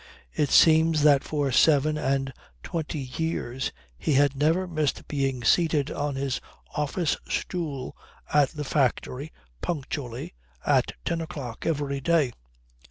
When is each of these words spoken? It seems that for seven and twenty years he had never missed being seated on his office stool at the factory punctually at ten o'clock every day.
It 0.33 0.49
seems 0.49 1.03
that 1.03 1.23
for 1.23 1.51
seven 1.51 1.95
and 1.95 2.33
twenty 2.63 2.97
years 3.01 3.71
he 3.99 4.13
had 4.13 4.35
never 4.35 4.67
missed 4.67 5.07
being 5.07 5.43
seated 5.43 5.91
on 5.91 6.15
his 6.15 6.41
office 6.75 7.17
stool 7.29 7.95
at 8.33 8.49
the 8.49 8.63
factory 8.63 9.31
punctually 9.61 10.33
at 10.65 10.93
ten 11.05 11.21
o'clock 11.21 11.67
every 11.67 11.99
day. 12.01 12.33